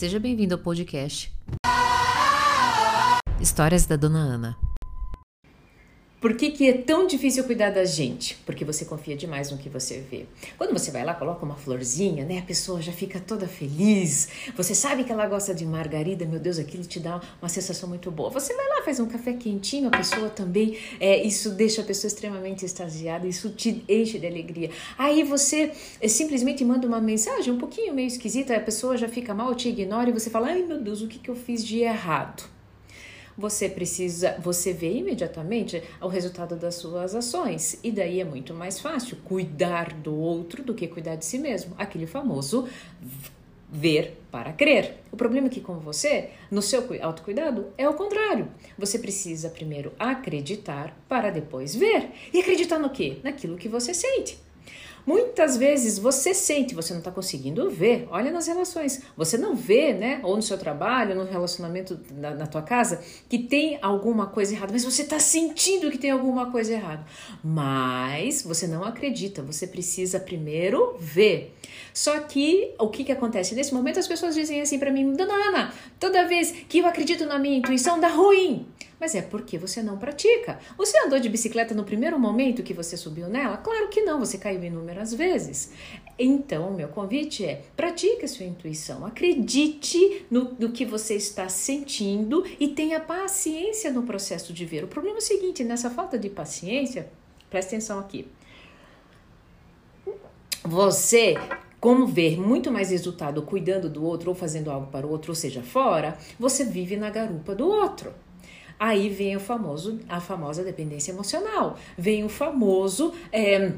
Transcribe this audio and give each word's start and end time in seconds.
Seja 0.00 0.18
bem-vindo 0.18 0.54
ao 0.54 0.58
podcast 0.58 1.30
Histórias 3.38 3.84
da 3.84 3.96
Dona 3.96 4.20
Ana. 4.20 4.69
Por 6.20 6.36
que, 6.36 6.50
que 6.50 6.68
é 6.68 6.74
tão 6.74 7.06
difícil 7.06 7.44
cuidar 7.44 7.70
da 7.70 7.82
gente? 7.82 8.36
Porque 8.44 8.62
você 8.62 8.84
confia 8.84 9.16
demais 9.16 9.50
no 9.50 9.56
que 9.56 9.70
você 9.70 10.04
vê. 10.10 10.26
Quando 10.58 10.70
você 10.70 10.90
vai 10.90 11.02
lá, 11.02 11.14
coloca 11.14 11.46
uma 11.46 11.56
florzinha, 11.56 12.26
né? 12.26 12.40
A 12.40 12.42
pessoa 12.42 12.82
já 12.82 12.92
fica 12.92 13.18
toda 13.18 13.48
feliz. 13.48 14.28
Você 14.54 14.74
sabe 14.74 15.02
que 15.04 15.10
ela 15.10 15.26
gosta 15.26 15.54
de 15.54 15.64
margarida, 15.64 16.26
meu 16.26 16.38
Deus, 16.38 16.58
aquilo 16.58 16.84
te 16.84 17.00
dá 17.00 17.22
uma 17.40 17.48
sensação 17.48 17.88
muito 17.88 18.10
boa. 18.10 18.28
Você 18.28 18.54
vai 18.54 18.68
lá, 18.68 18.82
faz 18.82 19.00
um 19.00 19.06
café 19.06 19.32
quentinho, 19.32 19.88
a 19.88 19.96
pessoa 19.96 20.28
também, 20.28 20.76
é, 21.00 21.22
isso 21.22 21.52
deixa 21.52 21.80
a 21.80 21.84
pessoa 21.86 22.08
extremamente 22.08 22.66
extasiada, 22.66 23.26
isso 23.26 23.48
te 23.48 23.82
enche 23.88 24.18
de 24.18 24.26
alegria. 24.26 24.70
Aí 24.98 25.22
você 25.22 25.72
é, 26.02 26.06
simplesmente 26.06 26.62
manda 26.66 26.86
uma 26.86 27.00
mensagem 27.00 27.50
um 27.50 27.58
pouquinho 27.58 27.94
meio 27.94 28.08
esquisita, 28.08 28.54
a 28.54 28.60
pessoa 28.60 28.94
já 28.94 29.08
fica 29.08 29.32
mal, 29.32 29.54
te 29.54 29.70
ignora 29.70 30.10
e 30.10 30.12
você 30.12 30.28
fala: 30.28 30.48
ai 30.48 30.62
meu 30.64 30.82
Deus, 30.82 31.00
o 31.00 31.08
que, 31.08 31.18
que 31.18 31.30
eu 31.30 31.34
fiz 31.34 31.64
de 31.64 31.78
errado? 31.78 32.59
Você 33.36 33.68
precisa, 33.68 34.36
você 34.38 34.72
vê 34.72 34.92
imediatamente 34.92 35.82
o 36.00 36.08
resultado 36.08 36.56
das 36.56 36.74
suas 36.76 37.14
ações. 37.14 37.78
E 37.82 37.90
daí 37.90 38.20
é 38.20 38.24
muito 38.24 38.52
mais 38.54 38.78
fácil 38.78 39.16
cuidar 39.24 39.92
do 39.94 40.14
outro 40.14 40.62
do 40.62 40.74
que 40.74 40.86
cuidar 40.86 41.16
de 41.16 41.24
si 41.24 41.38
mesmo. 41.38 41.74
Aquele 41.78 42.06
famoso 42.06 42.68
ver 43.72 44.20
para 44.30 44.52
crer. 44.52 44.96
O 45.12 45.16
problema 45.16 45.46
é 45.46 45.50
que 45.50 45.60
com 45.60 45.78
você, 45.78 46.30
no 46.50 46.60
seu 46.60 46.84
autocuidado, 47.02 47.68
é 47.78 47.88
o 47.88 47.94
contrário. 47.94 48.48
Você 48.76 48.98
precisa 48.98 49.48
primeiro 49.48 49.92
acreditar 49.98 50.96
para 51.08 51.30
depois 51.30 51.74
ver. 51.74 52.10
E 52.32 52.40
acreditar 52.40 52.78
no 52.78 52.90
quê? 52.90 53.18
Naquilo 53.22 53.56
que 53.56 53.68
você 53.68 53.94
sente. 53.94 54.38
Muitas 55.06 55.56
vezes 55.56 55.98
você 55.98 56.34
sente, 56.34 56.74
você 56.74 56.92
não 56.92 57.00
está 57.00 57.10
conseguindo 57.10 57.70
ver. 57.70 58.06
Olha 58.10 58.30
nas 58.30 58.46
relações, 58.46 59.02
você 59.16 59.36
não 59.36 59.54
vê, 59.54 59.92
né? 59.92 60.20
Ou 60.22 60.36
no 60.36 60.42
seu 60.42 60.58
trabalho, 60.58 61.14
no 61.14 61.24
relacionamento 61.24 61.98
na, 62.12 62.34
na 62.34 62.46
tua 62.46 62.62
casa, 62.62 63.00
que 63.28 63.38
tem 63.38 63.78
alguma 63.82 64.26
coisa 64.26 64.54
errada, 64.54 64.72
mas 64.72 64.84
você 64.84 65.02
está 65.02 65.18
sentindo 65.18 65.90
que 65.90 65.98
tem 65.98 66.10
alguma 66.10 66.50
coisa 66.50 66.72
errada. 66.72 67.04
Mas 67.42 68.42
você 68.42 68.66
não 68.66 68.84
acredita, 68.84 69.42
você 69.42 69.66
precisa 69.66 70.20
primeiro 70.20 70.96
ver. 70.98 71.54
Só 71.92 72.18
que 72.20 72.74
o 72.78 72.88
que, 72.88 73.04
que 73.04 73.12
acontece? 73.12 73.54
Nesse 73.54 73.74
momento 73.74 73.98
as 73.98 74.08
pessoas 74.08 74.34
dizem 74.34 74.60
assim 74.60 74.78
para 74.78 74.90
mim, 74.90 75.12
Dona 75.12 75.34
Ana, 75.34 75.74
toda 75.98 76.26
vez 76.26 76.52
que 76.68 76.78
eu 76.78 76.86
acredito 76.86 77.26
na 77.26 77.38
minha 77.38 77.58
intuição 77.58 77.98
dá 77.98 78.08
ruim 78.08 78.66
mas 79.00 79.14
é 79.14 79.22
porque 79.22 79.56
você 79.56 79.82
não 79.82 79.96
pratica. 79.96 80.58
Você 80.76 80.98
andou 80.98 81.18
de 81.18 81.30
bicicleta 81.30 81.74
no 81.74 81.84
primeiro 81.84 82.20
momento 82.20 82.62
que 82.62 82.74
você 82.74 82.98
subiu 82.98 83.28
nela? 83.28 83.56
Claro 83.56 83.88
que 83.88 84.02
não, 84.02 84.18
você 84.18 84.36
caiu 84.36 84.62
inúmeras 84.62 84.89
vezes. 85.12 85.72
Então, 86.18 86.68
o 86.68 86.74
meu 86.74 86.88
convite 86.88 87.44
é: 87.44 87.62
pratique 87.76 88.24
a 88.24 88.28
sua 88.28 88.46
intuição, 88.46 89.06
acredite 89.06 90.26
no, 90.30 90.54
no 90.58 90.70
que 90.70 90.84
você 90.84 91.14
está 91.14 91.48
sentindo 91.48 92.44
e 92.58 92.68
tenha 92.68 93.00
paciência 93.00 93.90
no 93.90 94.02
processo 94.02 94.52
de 94.52 94.64
ver. 94.64 94.84
O 94.84 94.88
problema 94.88 95.18
é 95.18 95.20
o 95.20 95.22
seguinte: 95.22 95.64
nessa 95.64 95.90
falta 95.90 96.18
de 96.18 96.28
paciência, 96.28 97.10
presta 97.48 97.70
atenção 97.70 97.98
aqui. 97.98 98.26
Você 100.62 101.36
como 101.80 102.06
ver 102.06 102.38
muito 102.38 102.70
mais 102.70 102.90
resultado 102.90 103.40
cuidando 103.42 103.88
do 103.88 104.04
outro 104.04 104.28
ou 104.28 104.34
fazendo 104.34 104.70
algo 104.70 104.88
para 104.88 105.06
o 105.06 105.10
outro, 105.10 105.32
ou 105.32 105.34
seja, 105.34 105.62
fora, 105.62 106.18
você 106.38 106.62
vive 106.62 106.96
na 106.96 107.08
garupa 107.08 107.54
do 107.54 107.66
outro. 107.66 108.12
Aí 108.78 109.08
vem 109.08 109.36
o 109.36 109.40
famoso, 109.40 110.00
a 110.08 110.20
famosa 110.20 110.62
dependência 110.62 111.12
emocional, 111.12 111.78
vem 111.96 112.24
o 112.24 112.28
famoso 112.28 113.12
é, 113.32 113.72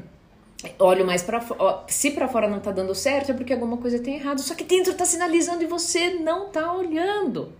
olho 0.79 1.05
mais 1.05 1.21
para 1.21 1.41
se 1.87 2.11
para 2.11 2.27
fora 2.27 2.47
não 2.47 2.59
tá 2.59 2.71
dando 2.71 2.95
certo 2.95 3.31
é 3.31 3.33
porque 3.33 3.53
alguma 3.53 3.77
coisa 3.77 3.99
tem 3.99 4.15
errado, 4.15 4.41
só 4.41 4.55
que 4.55 4.63
dentro 4.63 4.93
tá 4.93 5.05
sinalizando 5.05 5.63
e 5.63 5.67
você 5.67 6.15
não 6.15 6.49
tá 6.49 6.73
olhando. 6.73 7.51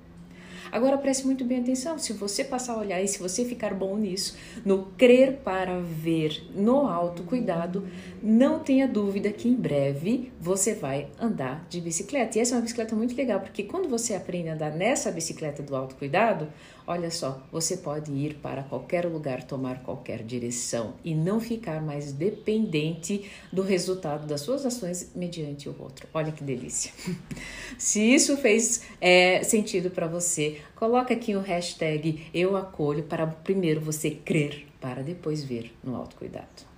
Agora 0.73 0.97
preste 0.97 1.23
muito 1.27 1.45
bem 1.45 1.59
atenção, 1.59 1.99
se 1.99 2.13
você 2.13 2.43
passar 2.43 2.73
a 2.73 2.79
olhar 2.79 2.99
e 2.99 3.07
se 3.07 3.19
você 3.19 3.45
ficar 3.45 3.75
bom 3.75 3.95
nisso, 3.95 4.35
no 4.65 4.87
crer 4.97 5.41
para 5.43 5.79
ver, 5.79 6.47
no 6.55 6.87
autocuidado, 6.87 7.87
não 8.23 8.57
tenha 8.57 8.87
dúvida 8.87 9.31
que 9.31 9.47
em 9.47 9.53
breve 9.53 10.31
você 10.41 10.73
vai 10.73 11.09
andar 11.21 11.63
de 11.69 11.79
bicicleta. 11.79 12.39
E 12.39 12.41
essa 12.41 12.55
é 12.55 12.57
uma 12.57 12.63
bicicleta 12.63 12.95
muito 12.95 13.15
legal, 13.15 13.39
porque 13.39 13.61
quando 13.61 13.87
você 13.87 14.15
aprende 14.15 14.49
a 14.49 14.55
andar 14.55 14.71
nessa 14.71 15.11
bicicleta 15.11 15.61
do 15.61 15.75
autocuidado, 15.75 16.51
olha 16.87 17.11
só, 17.11 17.45
você 17.51 17.77
pode 17.77 18.11
ir 18.11 18.37
para 18.41 18.63
qualquer 18.63 19.05
lugar, 19.05 19.43
tomar 19.43 19.83
qualquer 19.83 20.23
direção 20.23 20.95
e 21.05 21.13
não 21.13 21.39
ficar 21.39 21.83
mais 21.83 22.11
dependente 22.11 23.29
do 23.51 23.61
resultado 23.61 24.25
das 24.25 24.41
suas 24.41 24.65
ações 24.65 25.11
mediante 25.15 25.69
o 25.69 25.75
outro. 25.79 26.07
Olha 26.11 26.31
que 26.31 26.43
delícia! 26.43 26.91
Se 27.77 28.01
isso 28.01 28.35
fez 28.37 28.81
é, 28.99 29.43
sentido 29.43 29.91
para 29.91 30.07
você, 30.07 30.62
coloca 30.75 31.13
aqui 31.13 31.35
o 31.35 31.41
hashtag 31.41 32.27
eu 32.33 32.57
acolho 32.57 33.03
para 33.03 33.25
primeiro 33.27 33.81
você 33.81 34.11
crer, 34.11 34.67
para 34.79 35.01
depois 35.01 35.43
ver 35.43 35.73
no 35.83 35.95
autocuidado. 35.95 36.72